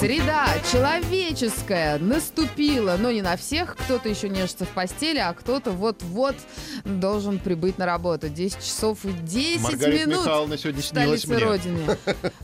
[0.00, 3.76] Среда человеческая наступила, но не на всех.
[3.76, 6.36] Кто-то еще нежится в постели, а кто-то вот-вот
[6.86, 8.30] должен прибыть на работу.
[8.30, 11.36] 10 часов и 10 Маргарита минут Михайловна сегодня снилась мне.
[11.36, 11.98] Родине.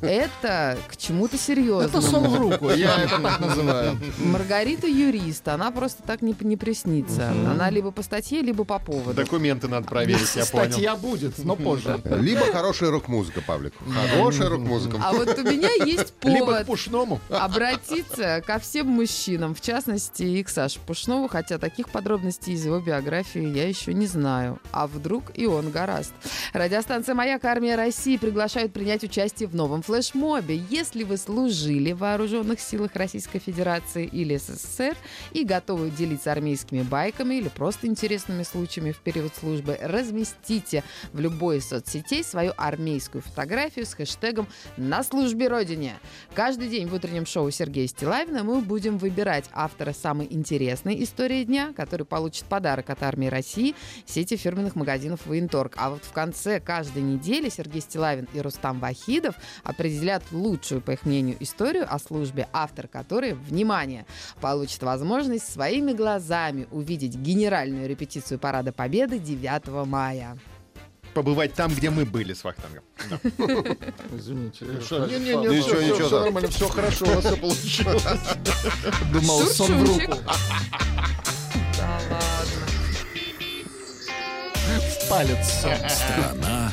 [0.00, 1.82] Это к чему-то серьезному.
[1.82, 3.98] Это сон в руку, я это так называю.
[4.16, 7.28] Маргарита юрист, она просто так не, не приснится.
[7.28, 9.12] Она либо по статье, либо по поводу.
[9.12, 10.72] Документы надо проверить, я понял.
[10.72, 12.00] Статья будет, но позже.
[12.18, 13.74] Либо хорошая рок-музыка, Павлик.
[14.10, 14.98] Хорошая рок-музыка.
[15.04, 17.20] А вот у меня есть Либо к повод пушному.
[17.44, 22.78] Обратиться ко всем мужчинам, в частности и к Саше Пушнову, хотя таких подробностей из его
[22.78, 24.60] биографии я еще не знаю.
[24.70, 26.12] А вдруг и он гораст.
[26.52, 30.62] Радиостанция «Маяк» Армия России приглашает принять участие в новом флешмобе.
[30.70, 34.96] Если вы служили в вооруженных силах Российской Федерации или СССР
[35.32, 41.58] и готовы делиться армейскими байками или просто интересными случаями в период службы, разместите в любой
[41.58, 45.94] из соцсетей свою армейскую фотографию с хэштегом «На службе Родине».
[46.34, 51.72] Каждый день в утреннем шоу Сергея Стилавина мы будем выбирать автора самой интересной истории дня,
[51.74, 53.74] который получит подарок от армии России
[54.04, 55.72] сети фирменных магазинов «Военторг».
[55.78, 61.06] А вот в конце каждой недели Сергей Стилавин и Рустам Вахидов определят лучшую, по их
[61.06, 64.04] мнению, историю о службе, автор которой, внимание,
[64.42, 70.36] получит возможность своими глазами увидеть генеральную репетицию Парада Победы 9 мая.
[71.14, 72.82] Побывать там, где мы были с Вахтангом.
[74.16, 74.64] Извините.
[74.64, 76.20] Не-не-не, Ничего, всё, ничего, всё да.
[76.24, 78.02] нормально, все хорошо, у вас все получилось.
[79.12, 80.18] Думал, сон в руку.
[81.76, 82.22] Да ладно.
[84.78, 85.48] В палец.
[85.48, 86.72] Страна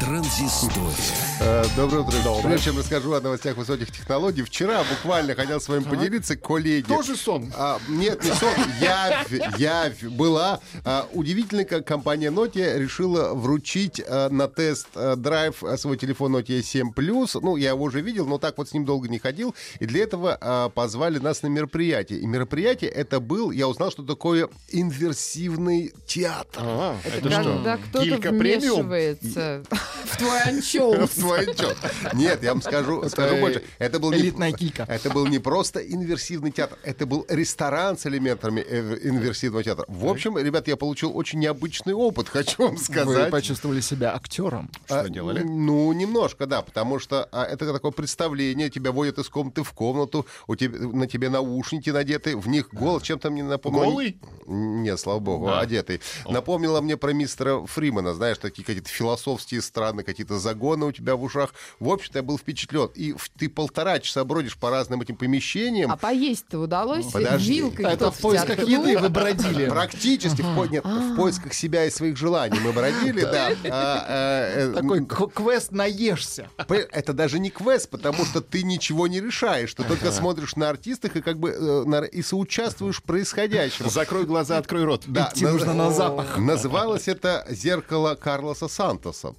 [0.00, 1.31] транзистория.
[1.40, 2.12] Э, Доброе утро.
[2.44, 6.86] Прежде чем расскажу о новостях высоких технологий, вчера буквально хотел с вами поделиться, коллеги.
[6.86, 7.52] Тоже сон.
[7.56, 8.50] А, нет, не сон.
[8.80, 10.60] Явь, явь была.
[10.84, 16.92] А, удивительно, как компания Nokia решила вручить а, на тест-драйв а, свой телефон Nokia 7
[16.92, 17.38] Plus.
[17.40, 19.54] Ну, я его уже видел, но так вот с ним долго не ходил.
[19.80, 22.20] И для этого а, позвали нас на мероприятие.
[22.20, 26.62] И мероприятие это был, я узнал, что такое инверсивный театр.
[26.64, 28.86] А, Это, это когда что, кто-то Гилька премиум?
[28.88, 29.62] вмешивается
[30.12, 31.10] в твой анчоус.
[31.12, 31.76] В свой отчет.
[32.14, 33.62] Нет, я вам скажу, скажу э, больше.
[33.78, 34.84] Это был не- элитная килька.
[34.88, 39.84] Это был не просто инверсивный театр, это был ресторан с элементами э, инверсивного театра.
[39.88, 43.30] В общем, ребят, я получил очень необычный опыт, хочу вам Вы сказать.
[43.30, 44.70] почувствовали себя актером.
[44.88, 45.42] А, Что делали?
[45.42, 50.26] Ну, немножко, да, потому что а, это такое представление, тебя водят из комнаты в комнату,
[50.46, 53.82] у тебя, на тебе наушники надеты, в них голос чем-то мне напомнил...
[53.82, 54.18] Голый?
[54.46, 56.00] Нет, слава богу, одетый.
[56.28, 61.22] Напомнило мне про мистера Фримана, знаешь, такие какие-то философские страны, какие-то загоны у тебя в
[61.22, 61.54] ушах.
[61.80, 62.90] В общем-то, я был впечатлен.
[62.94, 67.06] И ты полтора часа бродишь по разным этим помещениям, А поесть-то удалось?
[67.06, 67.54] Подожди.
[67.54, 69.68] Вилкой Это в поисках еды вы бродили.
[69.68, 73.50] Практически в, нет, в поисках себя и своих желаний мы бродили, да.
[73.74, 76.48] А, э, э, Такой квест наешься.
[76.58, 79.72] Это даже не квест, потому что ты ничего не решаешь.
[79.74, 83.88] Ты только смотришь на артистах и как бы э, и соучаствуешь в происходящем.
[83.88, 85.04] Закрой глаза, открой рот.
[85.06, 86.38] Да, Идти нужно на запах.
[86.38, 89.34] Называлось это «Зеркало Карлоса Сантоса».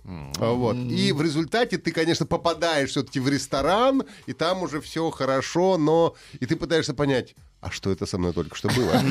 [0.56, 0.76] Вот.
[0.76, 6.16] И в результате ты, конечно, попадаешь все-таки в ресторан, и там уже все хорошо, но...
[6.40, 9.02] И ты пытаешься понять, а что это со мной только что было?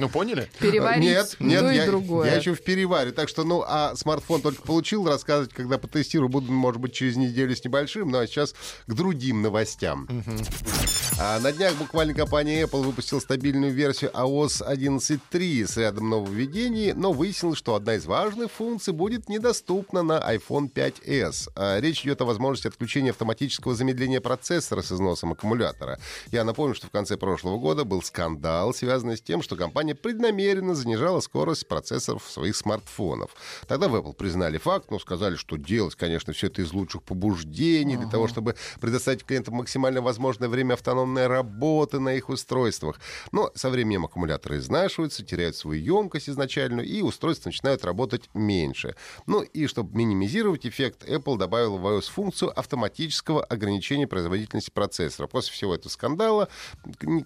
[0.00, 0.50] Ну, поняли?
[0.58, 2.28] Переварить Нет, нет, и я, другое.
[2.30, 3.12] я еще в переваре.
[3.12, 7.54] Так что, ну, а смартфон только получил, рассказывать, когда потестирую, буду, может быть, через неделю
[7.54, 8.10] с небольшим.
[8.10, 8.54] Ну, а сейчас
[8.86, 10.08] к другим новостям.
[11.20, 17.12] А, на днях буквально компания Apple выпустила стабильную версию iOS 11.3 с рядом нововведений, но
[17.12, 21.50] выяснилось, что одна из важных функций будет недоступна на iPhone 5s.
[21.54, 25.98] А, речь идет о возможности отключения автоматического замедления процессора с износом аккумулятора.
[26.30, 30.74] Я напомню, что в конце прошлого года был скандал, связанный с тем, что компания преднамеренно
[30.74, 33.30] занижала скорость процессоров своих смартфонов.
[33.66, 37.96] Тогда в Apple признали факт, но сказали, что делать, конечно, все это из лучших побуждений,
[37.96, 43.00] для того, чтобы предоставить клиентам максимально возможное время автономной работы на их устройствах.
[43.32, 48.94] Но со временем аккумуляторы изнашиваются, теряют свою емкость изначальную, и устройства начинают работать меньше.
[49.26, 55.26] Ну и чтобы минимизировать эффект, Apple добавил в iOS функцию автоматического ограничения производительности процессора.
[55.26, 56.48] После всего этого скандала,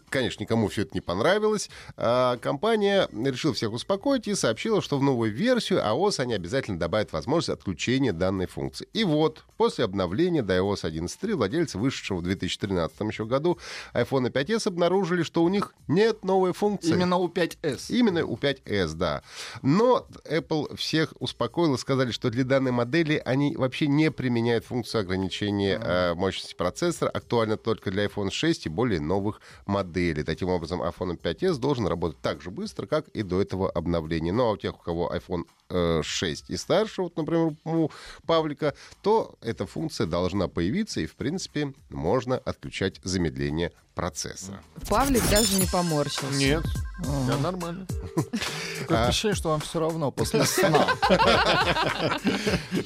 [0.09, 1.71] конечно, конечно, никому все это не понравилось.
[1.97, 7.13] А компания решила всех успокоить и сообщила, что в новую версию iOS они обязательно добавят
[7.13, 8.89] возможность отключения данной функции.
[8.93, 13.59] И вот, после обновления до iOS 11.3 владельцы вышедшего в 2013 еще году
[13.95, 16.93] iPhone 5s обнаружили, что у них нет новой функции.
[16.93, 17.87] Именно у 5S.
[17.89, 19.23] Именно у 5s, да.
[19.63, 25.03] Но Apple всех успокоил и сказали, что для данной модели они вообще не применяют функцию
[25.03, 30.22] ограничения э, мощности процессора, актуально только для iPhone 6 и более новых моделей.
[30.25, 34.33] Таким образом, iPhone 5s должен работать так же быстро, как и до этого обновления.
[34.33, 37.91] Ну а у тех, у кого iPhone э, 6 и старше, вот, например, у
[38.27, 44.61] Павлика, то эта функция должна появиться, и, в принципе, можно отключать замедление процесса.
[44.89, 46.33] Павлик даже не поморщился.
[46.35, 46.65] Нет,
[47.27, 47.87] да, нормально.
[48.81, 50.87] Такое ощущение, что вам все равно после сна.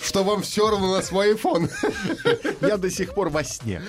[0.02, 1.70] Что вам все равно на свой iPhone?
[2.66, 3.82] Я до сих пор во сне.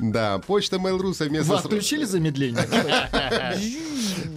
[0.00, 1.64] Да, почта Mail.ru Вы совместно с...
[1.64, 2.62] отключили замедление?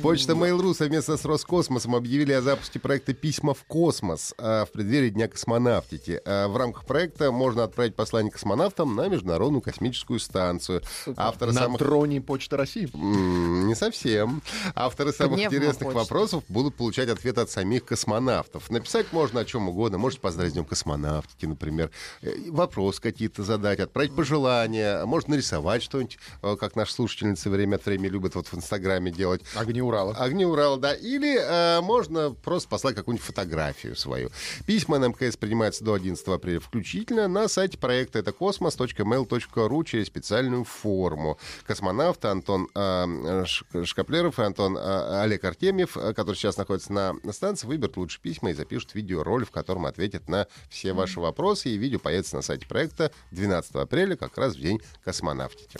[0.02, 5.10] Почта Mail.ru совместно с Роскосмосом объявили о запуске проекта «Письма в космос» а, в преддверии
[5.10, 6.22] Дня космонавтики.
[6.24, 10.82] А, В рамках проекта можно отправить послание космонавтам на Международную космическую станцию.
[11.18, 11.80] Авторы На самых...
[11.80, 12.90] троне Почта России.
[12.96, 14.42] Не совсем.
[14.76, 15.58] Авторы самых Пневмопочта.
[15.58, 18.70] интересных вопросов будут получать ответы от самих космонавтов.
[18.70, 19.98] Написать можно о чем угодно.
[19.98, 21.90] Можете поздравить с Днем космонавтики, например.
[22.22, 25.04] Э, Вопрос какие-то задать, отправить пожелания.
[25.06, 29.42] Можно нарисовать что-нибудь, э, как наши слушательницы время от времени любят вот в Инстаграме делать.
[29.56, 30.14] Огни Урала.
[30.14, 30.94] Огни Урала, да.
[30.94, 34.30] Или э, можно просто послать какую-нибудь фотографию свою.
[34.66, 40.64] Письма на МКС принимаются до 11 апреля включительно на сайте проекта это космос.mail.ru через специальную
[40.64, 41.38] форму.
[41.66, 43.46] Космонавты Антон э,
[43.84, 48.52] Шкаплеров и Антон э, Олег Артемьев, э, который сейчас находится на станции, выберут лучшие письма
[48.52, 51.70] и запишут видеоролик, в котором ответят на все ваши вопросы.
[51.70, 55.78] И видео появится на сайте проекта 12 апреля, как раз в день космонавтики.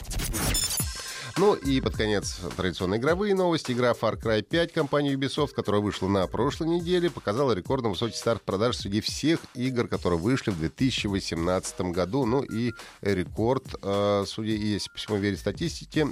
[1.38, 3.70] Ну и под конец традиционные игровые новости.
[3.70, 8.42] Игра Far Cry 5 компании Ubisoft, которая вышла на прошлой неделе, показала рекордно высокий старт
[8.42, 12.26] продаж среди всех игр, которые вышли в 2018 году.
[12.26, 16.08] Ну и рекорд, э, судя, если по всему верить статистике,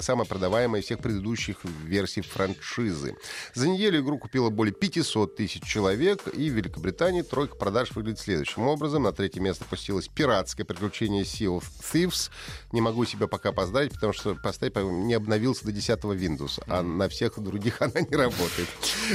[0.00, 3.16] самая продаваемая из всех предыдущих версий франшизы.
[3.54, 8.68] За неделю игру купило более 500 тысяч человек, и в Великобритании тройка продаж выглядит следующим
[8.68, 9.02] образом.
[9.02, 12.30] На третье место опустилось пиратское приключение Sea of Thieves.
[12.70, 17.08] Не могу себя пока поздравить, потому что поставить не обновился до 10 Windows, а на
[17.08, 18.68] всех других она не работает.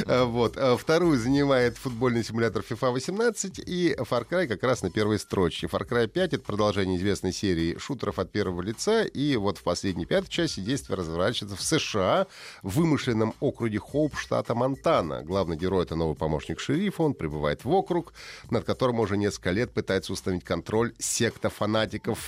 [0.06, 0.58] Э, Вот.
[0.58, 5.68] Э, Вторую занимает футбольный симулятор FIFA 18 и Far Cry как раз на первой строчке.
[5.68, 10.06] Far Cry 5— это продолжение известной серии шутеров от первого лица, и вот в последней
[10.06, 12.26] пятой части действие разворачивается в США,
[12.64, 15.22] в вымышленном округе Хоуп, штата Монтана.
[15.24, 18.14] Главный герой— это новый помощник шерифа, он прибывает в округ,
[18.50, 22.20] над которым уже несколько лет пытается установить контроль секта фанатиков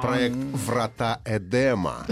[0.00, 2.06] проект «Врата Эдема».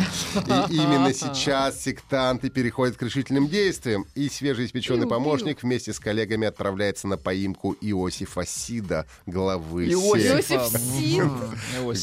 [0.70, 7.06] И именно сейчас сектанты переходят к решительным действиям, и свежеиспеченный помощник вместе с коллегами отправляется
[7.08, 10.46] на поимку Иосифа Сида, главы Иосиф.
[10.80, 11.22] Сид.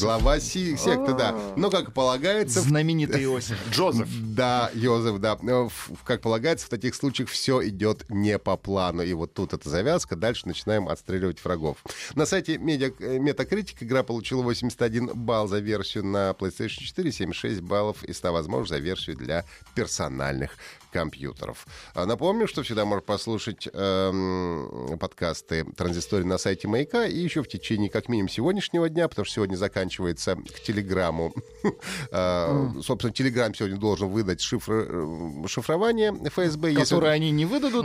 [0.00, 1.34] Глава си- секты, да.
[1.56, 3.58] Но, как полагается, Знаменитый Иосиф.
[3.70, 4.08] Джозеф.
[4.20, 5.38] да, Йозеф, да.
[6.04, 9.02] Как полагается, в таких случаях все идет не по плану.
[9.02, 10.16] И вот тут эта завязка.
[10.16, 11.78] Дальше начинаем отстреливать врагов.
[12.14, 17.60] На сайте Media, э, Metacritic игра получила 81 балл за версию на PlayStation 4, 76
[17.60, 19.44] баллов и 100 возможных за версию для
[19.74, 20.56] персональных
[20.94, 21.66] компьютеров.
[21.94, 27.48] А Напомню, что всегда можно послушать эм, подкасты «Транзистории» на сайте Маяка и еще в
[27.48, 31.34] течение как минимум сегодняшнего дня, потому что сегодня заканчивается к Телеграмму.
[32.12, 36.74] Э, Собственно, Телеграм сегодня должен выдать шифр- э, шифрование ФСБ.
[36.74, 37.84] Которые они не выдадут,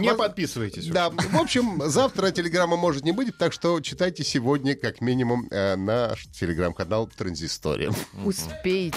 [0.00, 0.86] не- А, подписывайтесь.
[0.86, 5.74] Да, в общем, завтра телеграмма может не быть, так что читайте сегодня как минимум э,
[5.74, 7.92] наш телеграм-канал «Транзистория».
[8.24, 8.96] Успейте.